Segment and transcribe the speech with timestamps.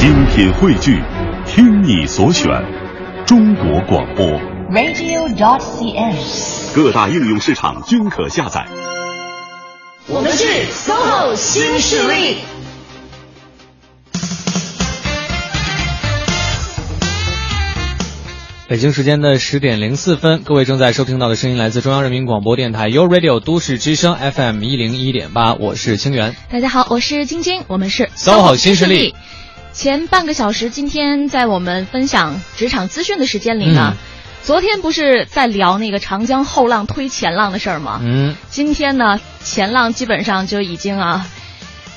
[0.00, 0.98] 精品汇聚，
[1.44, 2.48] 听你所选，
[3.26, 4.24] 中国广播。
[4.70, 6.74] radio.dot.cn，。
[6.74, 8.66] 各大应用市场均可下载。
[10.08, 12.36] 我们是 SOHO 新势力。
[18.68, 26.34] 北京时间的十点零四分，各位正在收听到的声音来自中央人民广播电台 u Radio 都市之声 FM 一零一点八，我是清源。
[26.50, 29.14] 大家好，我是晶晶，我们是 SOHO 新势力。
[29.80, 33.96] 前半个小时，今天在我们分享职场资讯的时间里呢，嗯
[34.42, 37.98] 昨天不是在聊那个长江后浪推前浪的事儿吗？
[38.02, 41.26] 嗯，今天呢，前浪基本上就已经啊，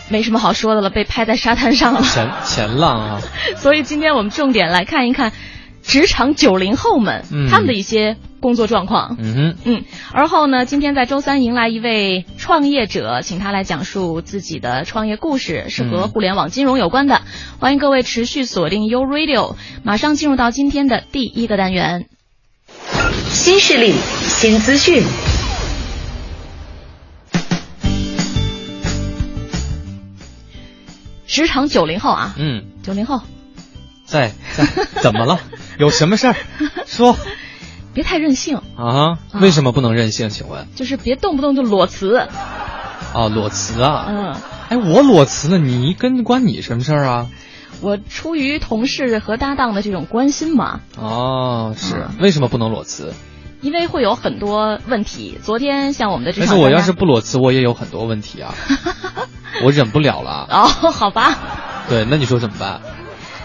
[0.08, 2.02] 没什么好说的了，被拍在沙滩上了。
[2.04, 3.22] 前前浪啊，
[3.60, 5.34] 所以今天我们重点来看一看
[5.84, 9.18] 职场九零后们、嗯他们的一些工作状况。
[9.20, 17.22] 嗯哼，嗯，而后呢，今天在周三迎来一位创业者，请他来讲述自己的创业故事，是和嗯互联网金融有关的。
[17.60, 22.08] 欢迎各位持续锁定 U Radio，马上进入到今天的第一个单元。
[23.30, 25.04] 新势力，新资讯。
[31.28, 33.22] 职场九零后啊，嗯，九零后，
[34.06, 34.66] 在在，
[35.02, 35.40] 怎么了？
[35.80, 36.36] 有什么事儿？
[36.86, 37.16] 说
[37.94, 39.18] 别太任性，啊？
[39.34, 40.30] 为什么不能任性？
[40.30, 40.68] 请问？
[40.76, 42.18] 就是别动不动就裸辞。
[42.18, 44.06] 啊，裸辞啊？
[44.10, 44.36] 嗯，
[44.70, 47.30] 哎，我裸辞了，你跟关你什么事儿啊？
[47.82, 53.14] 我出于同事和搭档的这种关心嘛，哦，是嗯为什么不能裸辞？
[53.62, 55.38] 因为会有很多问题。
[55.42, 58.54] 昨天像我们的职场专家，但是我要是不裸辞，我也有很多问题啊，
[59.64, 60.48] 我忍不了了。
[60.50, 61.86] 哦，好吧。
[61.90, 62.82] 对，那你说怎么办？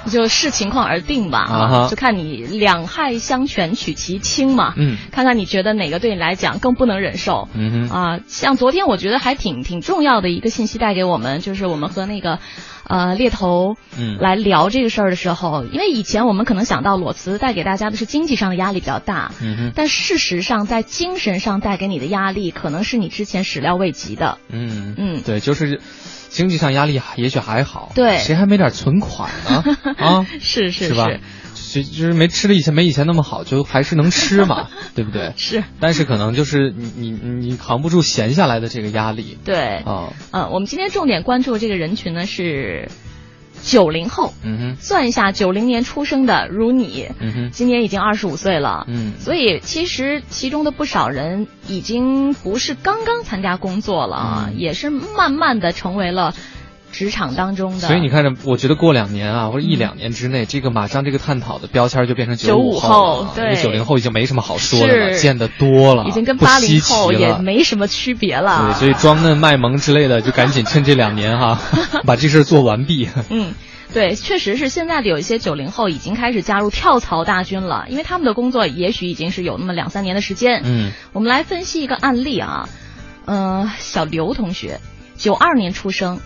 [0.07, 4.97] 就视情况而定吧，就看你两害相权取其轻嘛，嗯。
[5.11, 7.49] 看看你觉得哪个对你来讲更不能忍受。
[7.91, 12.39] 啊，像昨天我觉得还挺挺重要的一个信息带给我们，就是我们和那个，
[12.85, 14.19] 呃，猎头，嗯。
[14.19, 24.39] 来聊这个事儿的时候，因为以前我们可能想到裸辞带给大家的是经济上的压力比较大，嗯，但事实上在精神上带给你的压力，可能是你之前始料未及的。
[24.49, 24.95] 嗯。
[24.97, 25.23] 嗯。
[25.23, 25.81] 对，就是
[26.29, 28.19] 经济上压力也许还好，对。
[28.19, 29.65] 谁还没点存款呢？
[29.99, 31.07] 啊，是是是吧？
[31.71, 35.35] 就就是没吃的以前没以前那么好，就还是能吃嘛， 对不对？
[35.37, 39.37] 是，但是可能就是你你你扛不住闲下来的这个压力。
[39.45, 42.89] 对，啊，呃，我们今天重点关注的这个人群呢是
[43.63, 48.87] 九零后，嗯哼，算一下，九零年出生的如你，嗯哼，今年已经二十五岁了。
[48.89, 49.15] 嗯。
[49.19, 54.59] 所以其实其中的不少人已经不是刚刚参加工作了啊，嗯。
[54.59, 56.35] 也是慢慢的成为了
[56.93, 57.87] 职场当中的。
[57.87, 67.39] 所以你看着，我觉得过两年啊，或者一两年之内，这个马上这个探讨的标签就变成95五后了，对九零后已经没什么好说的了，见得多了，已经跟八零后也。
[67.39, 68.75] 没什么区别了。
[68.75, 71.61] 对，所以装嫩卖萌之类的，就赶紧趁这两年哈，
[72.05, 73.09] 把这事儿做完毕。
[73.31, 73.55] 嗯，
[73.95, 80.63] 对，确实是现在的有一些九零后已经开始加入跳槽大军了，因为他们的工作也许已经是有那么两三年的时间。
[80.65, 82.69] 嗯我们来分析一个案例啊，
[83.25, 84.81] 呃，小刘同学，
[85.17, 86.21] 九二年出生，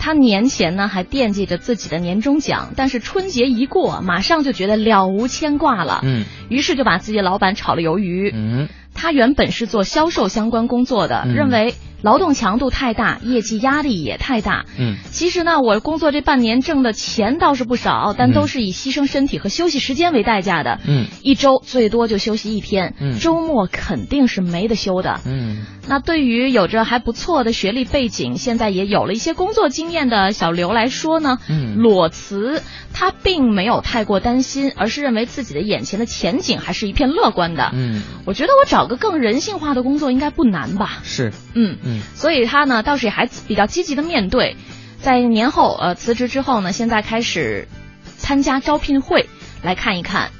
[0.00, 6.24] 他年前呢还惦记着自己的年终奖，但是春节一过，马上就觉得了无牵挂了，嗯。
[6.48, 8.32] 于是就把自己老板炒了鱿鱼。
[8.34, 8.68] 嗯。
[8.94, 11.34] 他原本是做销售相关工作的，嗯。
[11.34, 14.64] 认为劳动强度太大，业绩压力也太大。
[14.78, 20.80] 嗯其实呢，我工作这半年挣的钱倒是不少，但都是以牺牲身体和休息时间为代价的。
[20.86, 25.20] 嗯一周最多就休息一天，嗯周末肯定是没得休的。
[25.26, 32.62] 嗯那对于有着还不错的学历背景，现在也有了一些工作经验的小刘来说呢，嗯裸辞
[32.92, 37.70] 他并没有太过担心，而是认为自己的眼前的前景还是一片乐观的。
[37.74, 40.98] 嗯，我觉得我找个更人性化的工作应该不难吧？
[41.02, 44.56] 是，嗯，嗯所以他呢倒是也还比较积极的面对，
[45.00, 47.68] 在年后呃辞职之后呢，现在开始
[48.16, 49.28] 参加招聘会
[49.62, 50.30] 来看一看。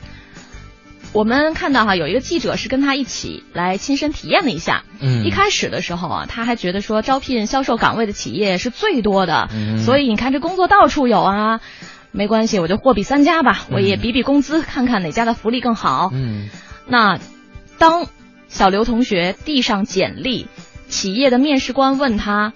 [1.12, 4.84] 我们看到哈，有一个记者是跟他一起来亲身体验了一下。
[5.00, 11.60] 嗯，一开始的时候啊，他还觉得说招聘销售岗位的企业是最多的，嗯所以你看这工作到处有啊。
[12.12, 16.10] 没关系，我就货比三家吧，我也嗯比比工资，看看哪家的福利更好。
[16.12, 16.48] 嗯
[16.88, 17.18] 那
[17.78, 18.06] 当
[18.48, 20.48] 小刘同学递上简历，
[20.90, 22.52] 企业的面试官问他：“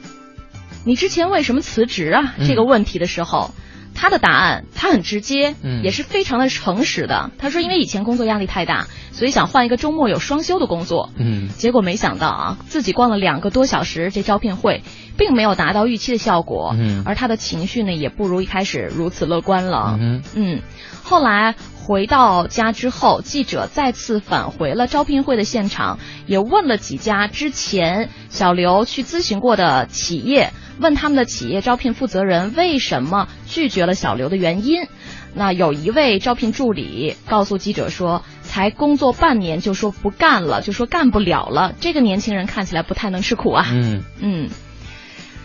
[0.84, 3.54] 你之前为什么辞职啊？”嗯这个问题的时候，
[3.94, 7.30] 他的答案他很直接，嗯也是非常的诚实的。
[7.38, 14.82] 他说：“因为以前工作压力太大，所以想换一个周末有双休的工作。”嗯结果没想到啊，自己逛了两个多小时这招聘会，
[15.16, 19.96] 并没有达到预期的效果，嗯而他的情绪呢也不如一开始如此乐观了。
[20.00, 20.62] 嗯嗯，
[21.04, 21.54] 后来
[21.84, 34.86] 回到家之后，记者再次返回了招聘会的现场，也问了几家之前小刘去咨询过的企业，问他们的企业招聘负责人为什么拒绝了小刘的原因。
[35.34, 41.74] 那有一位招聘助理告诉记者说，才工作半年就说不干了，就说干不了了。
[41.80, 43.66] 这个年轻人看起来不太能吃苦啊。
[43.70, 44.48] 嗯嗯，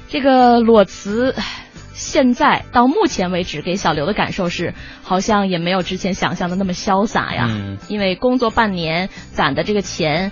[0.07, 1.35] 这个裸辞，
[1.99, 4.73] 现在到目前为止给小刘的感受是，
[5.03, 7.45] 好像也没有之前想象的那么潇洒呀。
[7.49, 10.31] 嗯因为工作半年攒的这个钱。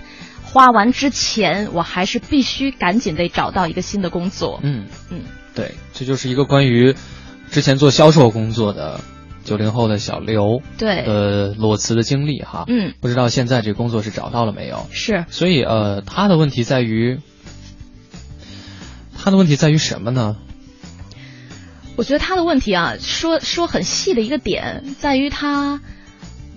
[0.50, 4.60] 花完之前，我还是必须赶紧得找到一个新的工作。
[4.62, 5.20] 嗯嗯，
[5.54, 6.94] 对，这就是一个关于
[7.50, 8.98] 之前做销售工作的
[9.44, 12.64] 九零后的小刘对，呃裸辞的经历哈。
[12.66, 14.86] 嗯，不知道现在这工作是找到了没有？
[14.90, 17.20] 是，所以呃，他的问题在于，
[19.18, 20.38] 他的问题在于什么呢？
[21.98, 25.80] 我觉得他的问题啊，说说很细的一个点，在于他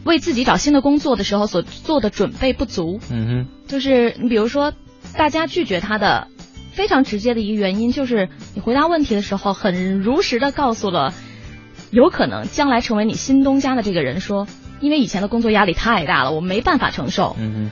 [0.04, 3.00] 为自己找新的工作的时候所做的准备不足。
[3.10, 4.72] 嗯哼就是你比如说，
[5.18, 6.28] 大家拒绝他的
[6.74, 11.12] 非常直接的一个原因，就是你回答问题的时候很如实的告诉了，
[11.90, 14.46] 有可能将来成为你新东家的这个人说，
[14.80, 17.72] 因为以前的工作压力太大了，我没办法承受嗯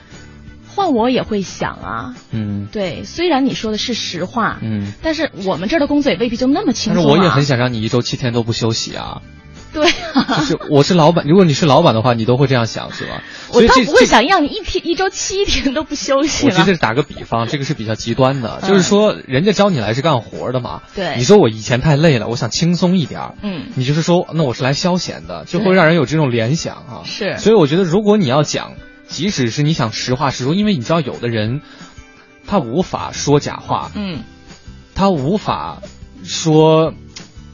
[0.80, 4.92] 嗯换我也会想啊，嗯对，虽然你说的是实话，嗯。
[5.02, 7.06] 但是我们这儿的工作也未必就那么轻松、啊。
[7.06, 9.20] 但是我也很想让你一周七天都不休息啊！
[9.72, 13.22] 对啊，就是我是老板，如果你是老板的话，你都会这样想是吧？
[13.52, 16.54] 我倒不会想让你一天一周七天都不休息了。
[16.54, 20.82] 我觉得打个比方，这个是比较极端的，嗯就是说人家招你来是干活的嘛。
[20.96, 23.34] 对你说我以前太累了，我想轻松一点儿。
[23.42, 27.02] 嗯你就是说，那我是来消遣的，就会让人有这种联想啊。
[27.04, 28.72] 是所以我觉得，如果你要讲，
[29.10, 31.60] 即使是你想实话实说，因为你知道有的人
[32.46, 34.22] 他无法说假话，嗯。
[34.94, 35.80] 他无法
[36.24, 36.92] 说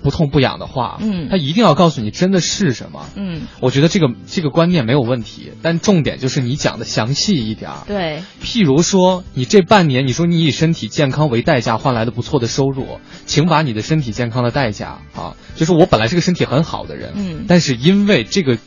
[0.02, 1.28] 不痛不痒的话，嗯。
[1.30, 3.06] 他一定要告诉你真的是什么。
[3.14, 7.78] 嗯，我觉得这个这个观念没有问题，但重点就是你讲的详细一点儿。
[7.86, 17.44] 对，譬如说，你这半年，你说你以身体健康为代价换来的不错的收入，请把你的身体健康的代价啊，就是我本来是个身体很好的人，嗯。
[17.46, 18.58] 但是因为这个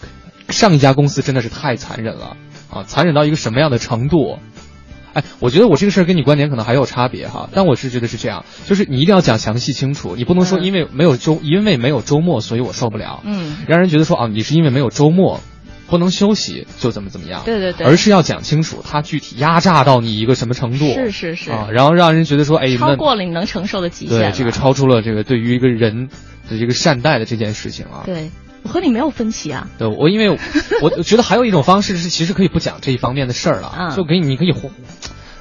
[0.50, 2.38] 上一家公司真的是太残忍了
[2.70, 4.40] 啊，残忍到一个什么样的程度？
[5.14, 15.42] 哎，我觉得我这个事儿跟你观点可能还有差别哈，但我是觉得是这样，就是你一定要讲详细清楚，你不能说嗯因为没有周，因为没有周末，所以我受不了，嗯，让人觉得说啊，你是因为没有周末，
[15.88, 24.20] 不能休息就怎么怎么样，对对对，而是要讲清楚他具体压榨到你一个什么程度，是是是，啊，然后让人觉得说，哎，超那过了你能承受的极限。
[24.20, 26.08] 对这个超出了这个对于一个人
[26.48, 28.04] 的这个善待的这件事情啊。
[28.06, 28.30] 对
[28.64, 29.68] 我和你没有分歧啊。
[29.78, 30.38] 对，我因为
[30.82, 34.54] 我觉得还有一种方式是，其实可以不讲这一方面的事儿了， 嗯就给你你可以，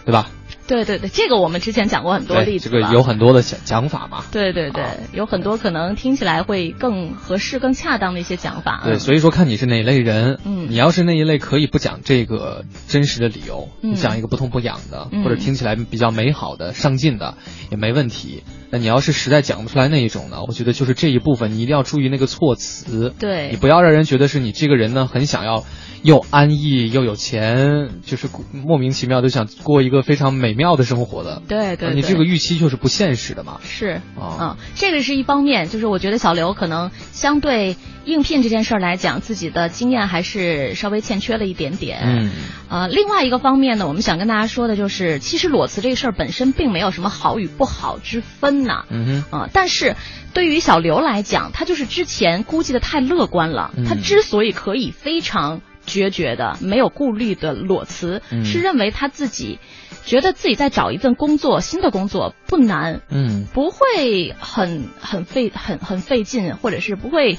[0.04, 0.30] 对吧？
[0.68, 4.22] 对对对，这个我们之前讲过很多，例子这个有很多的讲讲法嘛。
[4.30, 8.82] 对对对啊，有很多可能听起来会更合适、更恰当的一些讲法。
[8.84, 10.68] 对，所以说看你是哪一类人，嗯。
[10.68, 15.24] 你要是那一类可以不讲这个真实的理由，讲一个不痛不痒的，嗯。
[15.24, 17.34] 或者听起来比较美好的、上进的，
[17.70, 18.42] 也没问题。
[18.70, 23.48] 那你要是实在讲不出来那一种呢，我觉得就是这一部分你一定要注意那个措辞，对。
[23.50, 25.64] 你不要让人觉得是你这个人呢很想要
[26.02, 33.60] 又安逸又有钱，就是莫名其妙就想过一个非常美妙的生活的，对对，对你这个预期就是不现实的嘛。
[33.62, 42.00] 是啊嗯，这个是一方面，就是我觉得小刘可能相对应聘这件事儿来讲，自己的经验还是稍微欠缺了一点点。
[42.02, 42.30] 嗯，
[42.68, 48.84] 呃，另外一个方面呢，我们想跟大家说的就是，其实裸辞这个事儿本身并没有什么好与不好之分呐。
[48.88, 49.96] 嗯哼，啊、但是
[50.32, 53.72] 对于小刘来讲，他就是之前估计的太乐观了。
[53.76, 58.44] 嗯他之所以可以非常决绝的、没有顾虑的裸辞，嗯。
[58.44, 59.58] 是认为他自己
[60.04, 63.46] 觉得自己在找一份工作，新的工作不难，嗯。
[63.52, 67.38] 不会很很费很很费劲，或者是不会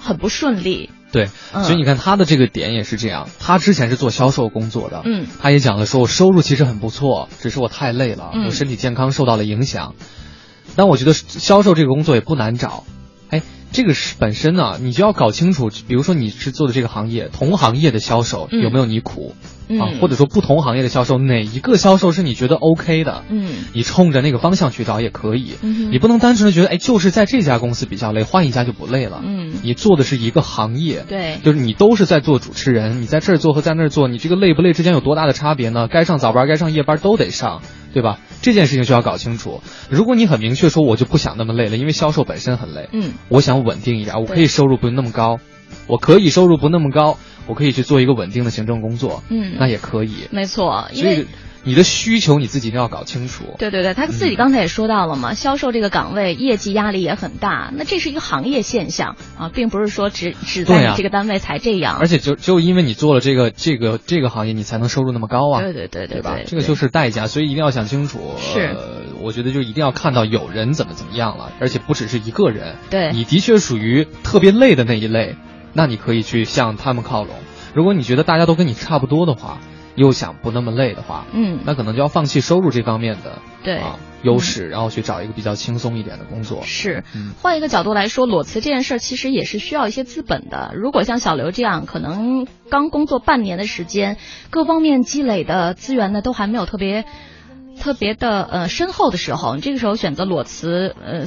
[0.00, 0.90] 很不顺利。
[1.10, 1.64] 对，嗯。
[1.64, 8.44] 所以你看他的这个点也是这样，他之前是做销售工作的，嗯，他也讲了说我收入其实很不错，只是我太累了，嗯。
[8.44, 9.94] 我身体健康受到了影响。
[10.76, 12.97] 但我觉得销售这个工作也不难找，哎，
[13.70, 18.62] 这个是本身呢，你就要搞清楚，比如说你是做的这个行业，同行业的销售嗯。
[18.62, 19.34] 有没有你苦、
[19.68, 19.78] 嗯。
[19.80, 23.50] 啊，或者说不同行业的销售哪一个销售是你觉得 OK 的，嗯。
[23.74, 29.52] 你冲着那个方向去找也可以，嗯你不能单纯的觉得哎就是在这家公司比较累，换一家就不累了，嗯。
[29.62, 31.38] 你做的是一个行业，对。
[31.44, 35.88] 就是你都是在做主持人，你在这儿做和在那儿做，你这个累不累之间有多大的差别呢？
[35.88, 38.18] 该上早班，该上夜班都得上，对吧？
[38.42, 39.62] 这件事情就要搞清楚。
[39.90, 45.40] 如果你很明确说，我就不想那么累了，因为销售本身很累，嗯我想稳定一点，我可以收入不用那么高，
[45.86, 50.28] 我可以收入不那么高，我可以去做一个稳定的行政工作，嗯，那也可以。
[50.30, 51.26] 没错，因所以为
[51.64, 53.44] 你的需求你自己一定要搞清楚。
[53.58, 61.98] 对对对，他自己刚才也说到了嘛，销售这个岗位业绩压力也很大，那这是一个行业现象啊，并不是说只只在你这个单位才这样。
[61.98, 65.60] 而且就就因为你做了这个这个这个行业，你才能收入那么高啊。
[65.60, 66.38] 对对对对吧？
[66.46, 68.20] 这个就是代价，所以一定要想清楚。
[68.38, 68.76] 是，
[69.20, 72.76] 我觉得就一定要看到有人怎么怎么样了，而且不只是一个人。
[72.90, 75.36] 对，你的确属于特别累的那一类，
[75.72, 77.34] 那你可以去向他们靠拢。
[77.74, 79.58] 如果你觉得大家都跟你差不多的话，
[79.98, 86.62] 又想不那么累的话，嗯，那可能就要放弃收入这方面的对啊优势，然后去找一个比较轻松一点的工作。
[86.62, 90.72] 是，嗯换一个角度来说，裸辞这件事儿其实也是需要一些资本的。
[90.74, 94.16] 如果像小刘这样，可能刚工作半年的时间，
[94.50, 97.04] 各方面积累的资源呢都还没有特别。
[97.88, 101.24] 特别的呃深厚的时候，你这个时候选择裸辞，呃，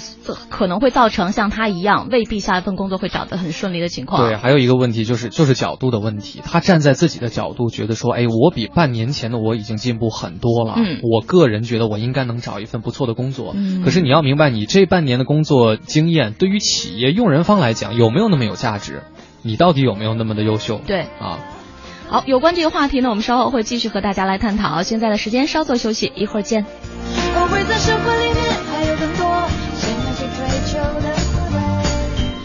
[0.52, 4.28] 可能会造成像他一样未必下一份工作会找得很顺利的情况。
[4.28, 6.40] 对，还有一个问题就是就是角度的问题。
[6.46, 10.76] 他站在自己的角度，觉得说，哎，我比半年前的我已经进步很多了。
[10.78, 13.56] 嗯，我个人觉得我应该能找一份不错的工作。
[13.56, 19.02] 嗯，可是你要明白，你这半年的工作经验对于企业用人方来讲有没有那么有价值？
[19.42, 20.80] 你到底有没有那么的优秀？
[20.86, 21.40] 对啊。
[22.12, 24.84] 好，有关这个话题呢，我们稍后会继续和大家来探讨。
[24.84, 26.66] 现在的时间稍作休息，一会儿见。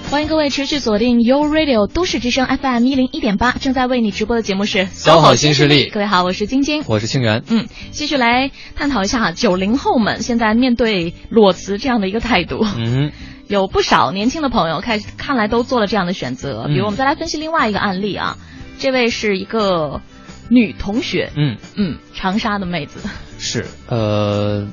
[0.08, 5.88] 欢迎各位持续锁定 U Radio 都市之声 FM 一零一点八，正在为你直播的节目是《消好新势力》。
[5.92, 7.42] 各位好，我是晶晶，我是清源。
[7.48, 12.64] 嗯，继续来探讨一下九零后们现在面对裸辞这样的一个态度。
[12.78, 13.10] 嗯，
[13.48, 16.66] 有不少年轻的朋友看看来都做了这样的选择。
[16.68, 18.36] 比如，我们再来分析另外一个案例啊。
[18.78, 20.00] 这位是一个
[20.48, 21.56] 女同学，嗯。
[21.76, 23.00] 嗯，长沙的妹子，
[23.38, 24.66] 是呃，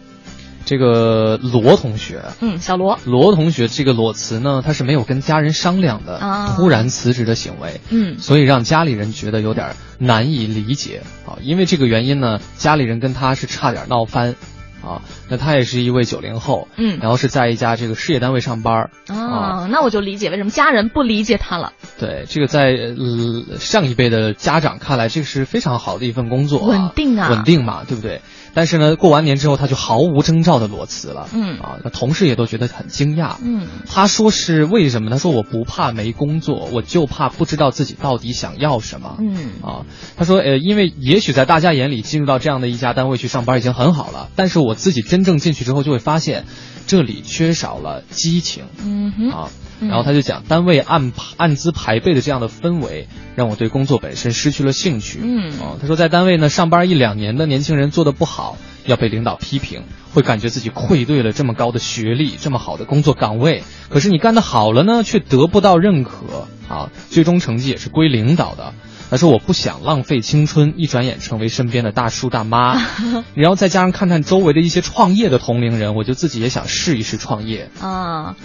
[0.66, 11.02] 这个罗同学，嗯，小罗，罗同学这个裸辞呢，他是没有跟家人商量的，啊、突然辞职的行为，嗯，所以让家里人觉得有点难以理解。
[11.26, 11.38] 啊。
[11.42, 14.36] 因为这个原因呢，家里人跟他是差点闹翻。
[14.84, 21.72] 啊，那他也是一位九零后，嗯，然后是在一家这个事业单位上班啊，那我就理解为什么家人不理解他了。
[22.00, 28.22] 对，这个在呃上一辈的家长看来，这个是非常好的一份工作、啊，稳定啊，稳定嘛，对不对？
[28.54, 31.58] 但是呢，过完年之后他就毫无征兆的裸辞了，嗯。
[31.60, 35.10] 啊，那同事也都觉得很惊讶，嗯，他说是为什么？
[35.10, 46.46] 他说我不怕没工作，我就怕不知道自己到底想要什么，嗯，啊，他说呃，因为也许在大家眼里进入到这样的一家单位去上班已经很好了，但是我自己真正进去之后就会发现，
[46.86, 49.50] 这里缺少了激情，嗯哼，啊。
[49.88, 55.20] 然后他就讲，单位按按资排辈的这样的氛围，让我对工作本身失去了兴趣。
[55.22, 63.64] 嗯，啊，他说在单位呢上班一两年的年轻人做的不好，要被领导批评，会感觉自己愧对了这么高的学历，这么好的工作岗位。
[63.90, 68.74] 可是你干得好了呢，却得不到认可啊，最终成绩也是归领导的。
[69.10, 72.82] 他说我不想浪费青春，一转眼成为身边的大叔大妈。
[73.36, 78.36] 然后再加上看看周围的一些创业的同龄人，我就自己也想试一试创业啊。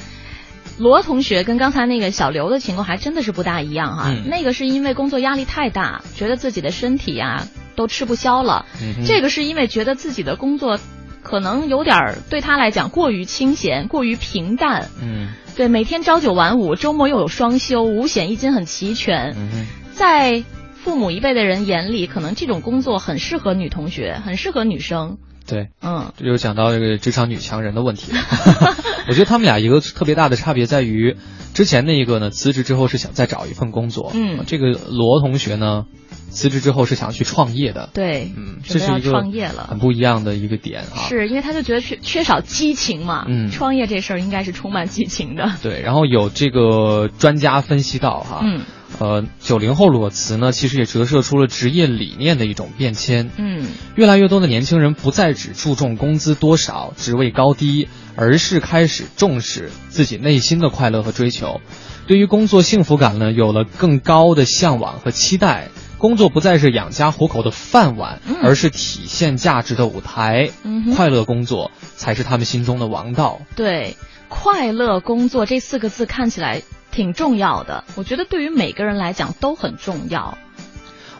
[0.78, 10.78] 罗同学跟刚才那个小刘的情况还真的是不大一样哈，嗯、那个是因为工作压力太大，觉得自己的身体啊都吃不消了，嗯、这个是因为觉得自己的工作
[11.22, 20.44] 可能有点对他来讲过于清闲、过于平淡，嗯，对，每天朝九晚五，周末又有双休，五险一金很齐全，嗯、在
[20.74, 25.18] 父母一辈的人眼里，可能这种工作很适合女同学，很适合女生。
[25.48, 28.18] 对，嗯，这就讲到这个职场女强人的问题了。
[29.08, 31.16] 我觉得他们俩一个特别大的差别在于，
[31.54, 35.86] 之前那一个呢辞职之后是想再找一份工作，嗯，这个罗同学呢
[36.28, 41.08] 辞职之后是想去创业的，对，嗯，这是一个创业了，很不一样的一个点啊。
[41.08, 45.50] 是因为他就觉得缺缺少激情嘛，嗯，创业这事儿应该是充满激情的。
[45.62, 48.60] 对，然后有这个专家分析到哈，嗯。
[48.98, 53.30] 呃，九零后裸辞呢，其实也折射出了职业理念的一种变迁。
[53.36, 61.60] 嗯，越来越多的年轻人不再只注重工资多少、职位高低，而是开始重视自己内心的快乐和追求。
[62.06, 65.68] 对于工作幸福感呢，有了更高的向往和期待。
[65.98, 70.50] 工作不再是养家糊口的饭碗，嗯、而是体现价值的舞台。
[70.62, 73.40] 嗯，快乐工作才是他们心中的王道。
[73.56, 73.96] 对，
[74.28, 76.62] 快乐工作这四个字看起来。
[76.98, 80.36] 挺重要的，我觉得对于每个人来讲都很重要。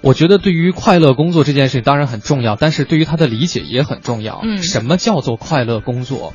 [0.01, 4.41] 我觉得对于快乐工作这件事情当然很重要，但是对于他的理解也很重要。
[4.43, 6.35] 嗯，什么叫做快乐工作，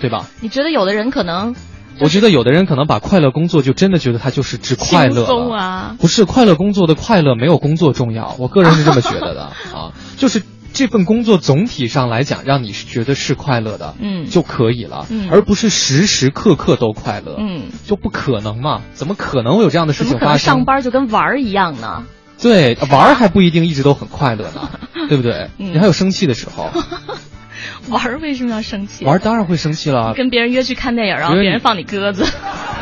[0.00, 0.26] 对吧？
[0.42, 1.56] 你觉得有的人可能，
[1.98, 5.96] 我觉得有的人可能把快乐工作就真的觉得他就是只快乐了啊。
[5.98, 9.44] 不是快乐工作的快乐没有工作重要，我个人是这么觉得的
[9.74, 10.42] 啊，就是。
[10.72, 18.82] 这份工作总体上来讲，让你是觉得是快乐的，嗯，就可以了，嗯，而不是时时刻刻都快乐，嗯，就不可能嘛？
[18.94, 20.38] 怎么可能会有这样的事情发生？
[20.38, 22.04] 上班就跟玩儿一样呢？
[22.40, 24.70] 对，玩还不一定一直都很快乐呢，
[25.08, 25.50] 对不对？
[25.58, 26.70] 嗯你还有生气的时候，
[27.88, 29.04] 玩儿为什么要生气？
[29.04, 32.24] 玩当然会生气了，跟别人约去看电影，然后别人放你鸽子。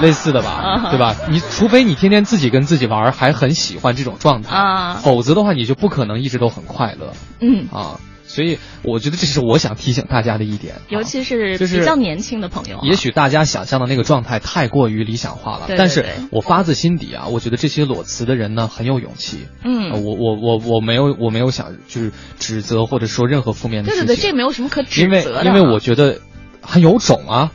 [0.01, 1.17] 类似的吧，嗯对吧？
[1.31, 8.01] 你除非你天天自己跟自己玩，还很喜欢这种状态，啊否则的话你就不可能一直都很快乐嗯，啊。
[8.23, 19.49] 所以我觉得这是我想提醒大家的一点，尤其是就是比较年轻的朋友啊，也许大家想象的那个状态太过于理想化了，对对但是我发自心底啊，我觉得这些裸辞的人呢很有勇气。
[19.65, 24.07] 嗯呃我我我我没有我没有想就是指责或者说任何负面的事情。
[24.07, 25.43] 对对对，这没有什么可指因为责的啊。
[25.45, 26.21] 因为我觉得
[26.63, 27.51] 很有种啊。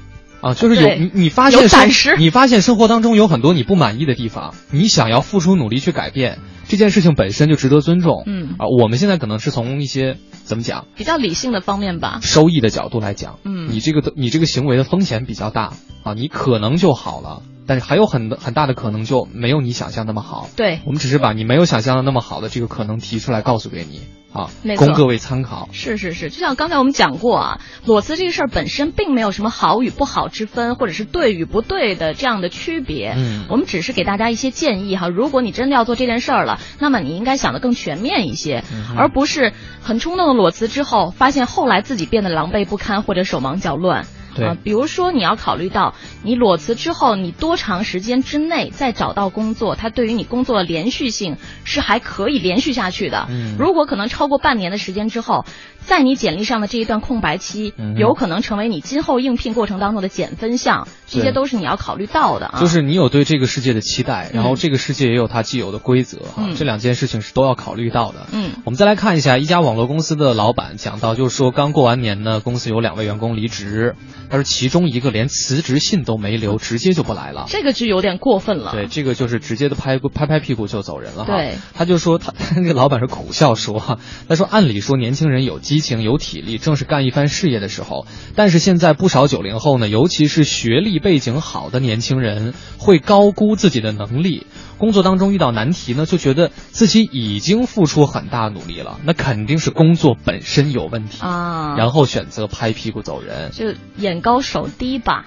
[0.46, 6.38] 啊，就是有你，你发现有胆生你发现生活当中有很多你不满意的地方，你想要付出努力去改变，
[6.68, 8.22] 这件事情本身就值得尊重。
[8.28, 12.20] 嗯啊，我们现在可能是从一些怎么讲比较理性的方面吧。
[12.22, 15.74] 收益的角度来讲，嗯你这个你这个行为的风险比较大
[16.04, 20.48] 啊，你可能就好了，但是还有很很大的可能就没有你想象那么好。
[20.56, 24.02] 对，我们只是把你没有想象的那么好的这个可能提出来告诉给你
[24.36, 25.70] 啊没，错供各位参考。
[25.72, 33.14] 是是是，就像刚才我们讲过啊，裸辞这个事儿本身并没有什么好与不好之分，或者是对与不对的这样的区别。
[33.18, 35.08] 嗯我们只是给大家一些建议哈。
[35.08, 44.06] 如果你真的要做这件事儿了，那么你应该想的更全面一些，嗯而不是很冲动的裸辞之后，发现后来自己变得狼狈不堪或者手忙脚乱。
[44.36, 53.28] 对啊，比如说你要考虑到你裸辞之后，你多长时间之内再找到工作，它对于你工作的连续性是还可以连续下去的。
[53.30, 55.46] 嗯如果可能超过半年的时间之后，
[55.86, 62.60] 在你简历上的这一段空白期，嗯有可能成为你今后应聘过程当中的减分项，这些都是你要考虑到的啊。
[62.60, 68.28] 就是你有对这个世界的期待，然后这个世界也有它既有的规则哈、嗯这两件事情是都要考虑到的。
[68.32, 73.96] 嗯我们再来看一下一家网络公司的老板讲到，就是说刚过完年呢，公司有两位员工离职，
[74.30, 77.46] 他说其中一个连辞职信都没留，直接就不来了。
[77.48, 78.72] 这个就有点过分了。
[78.72, 81.36] 对，这个就是直接的拍拍拍屁股就走人了哈。
[81.36, 94.48] 对，他就说他 那个老板是苦笑说哈，他说按理说年轻人有激情有体力，正是干一番事业的时候，但是现在不少九零后呢，尤其是学历背景好的年轻人，会高估自己的能力。
[94.78, 105.26] 工作当中遇到难题呢，就觉得自己已经付出很大努力了，那肯定是工作本身有问题，啊，然后选择拍屁股走人，就眼高手低吧。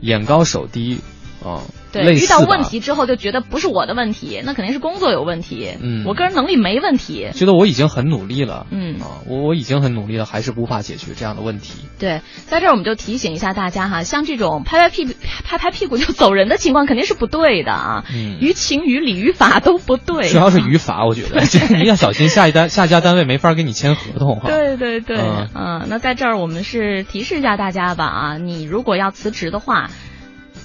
[0.00, 1.00] 眼高手低，
[1.44, 5.72] 啊、对，遇到问题之后就觉得不是我的问题，那肯定是工作有问题。
[5.80, 7.28] 嗯我个人能力没问题。
[7.34, 11.74] 觉得我已经很努力了，嗯啊，我我已经很努力了，还是无法解决这样的问题。
[11.98, 20.28] 对，在这儿我们就提醒一下大家哈，像这种拍拍屁股、拍拍屁股就走人的情况肯定是不对的啊，嗯于情于理于法都不对。
[20.28, 24.48] 主要是于法，我觉得这 你要小心下一单下家单位没法跟你签合同哈。
[24.48, 29.90] 对对对，嗯嗯、那在这儿我们是提示一下大家吧啊，你如果要辞职的话。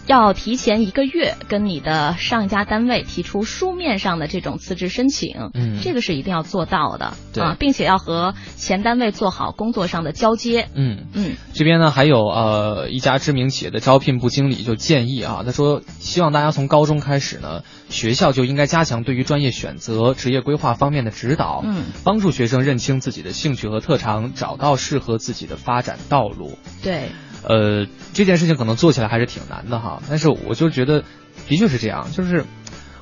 [0.06, 5.80] 要提前一个月跟你的上一家单位提出书面上的这种辞职申请，嗯。
[5.82, 7.44] 这个是一定要做到的对。
[7.44, 10.68] 啊，并且要和前单位做好工作上的交接。
[10.76, 11.36] 嗯，嗯。
[11.54, 26.58] 这边呢还有呃一家知名企业的招聘部经理就建议啊，他说希望大家从高中开始呢，学校就应该加强对于专业选择、职业规划方面的指导，嗯，帮助学生认清自己的兴趣和特长，找到适合自己的发展道路。
[26.82, 27.10] 对，
[27.48, 31.04] 呃，这件事情可能做起来还是挺难的哈，但是我就觉得
[31.48, 32.46] 的确是这样，就是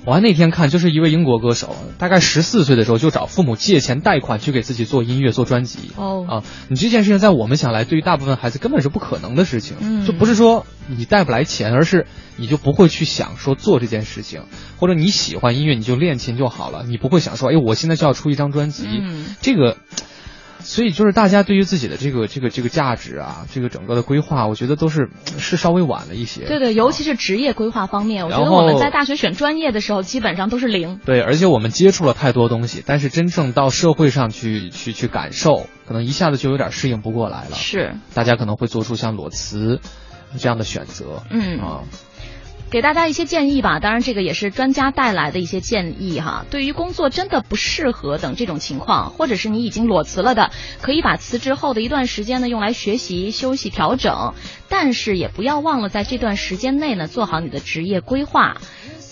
[0.04, 5.92] 我还那天看，就是一位英国歌手，大概十四岁的时候就找父母借钱贷款去给自己做音乐、做专辑。
[5.96, 9.78] 哦啊，你这件事情在我们想来，对于大部分孩子根本是不可能的事情。
[9.80, 14.42] 嗯就不是说你贷不来钱，而是你就不会去想说做这件事情，
[14.78, 18.88] 或者你喜欢音乐你就练琴就好了，你不会想说，哎，我现在就要出一张专辑。
[18.90, 19.78] 嗯这个。
[20.64, 26.46] 所以就是大家对于自己的这个这个这个价值啊，这个整个的规划，我觉得都是是稍微晚了一些。
[26.46, 31.00] 对对，尤其是职业规划方面，我觉得我们在大学选专业的时候，基本上都是零。
[31.06, 37.56] 对，而且我们接触了太多东西，但是真正到社会上去去去感受，可能一下子就有点适应不过来了。
[37.56, 39.80] 是，大家可能会做出像裸辞
[40.38, 41.24] 这样的选择。
[41.30, 41.82] 嗯啊，
[42.72, 46.46] 给大家一些建议吧，当然这个也是专家带来的一些建议哈。
[46.50, 54.36] 对于工作真的不适合等这种情况，或者是你已经裸辞了的，可以把辞职后的一段时间呢用来学习、休息、调整，
[54.70, 58.62] 但是也不要忘了在这段时间内呢做好你的职业规划。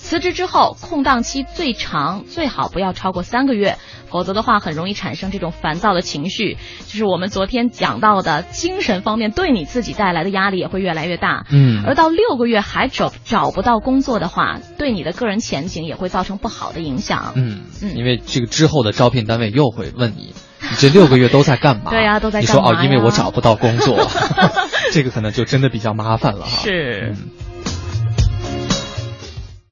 [0.10, 3.78] 辞职之后，空档期最长最好不要超过三个月，
[4.10, 11.46] 否则的话很容易产生这种烦躁的情绪，就是我们昨天讲到的精神方面对你自己带来的压力也会越来越大。
[11.52, 17.34] 嗯而到六个月还找找不到工作的话，对你的个人前景也会造成不好的影响。
[17.36, 21.92] 嗯嗯因为这个之后的招聘单位又会问你，你这六个月都在干嘛？
[21.92, 24.08] 对呀都在你说哦，因为我找不到工作，
[24.92, 26.64] 这个可能就真的比较麻烦了哈。
[26.64, 27.30] 是嗯